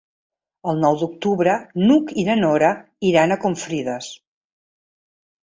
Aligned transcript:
El 0.69 0.79
nou 0.85 0.95
d'octubre 1.01 1.53
n'Hug 1.83 2.13
i 2.23 2.23
na 2.31 2.39
Nora 2.41 2.73
iran 3.11 3.35
a 3.35 3.39
Confrides. 3.45 4.11